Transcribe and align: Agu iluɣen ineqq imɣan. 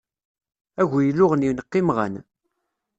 Agu 0.81 0.97
iluɣen 1.09 1.47
ineqq 1.47 1.73
imɣan. 1.79 2.15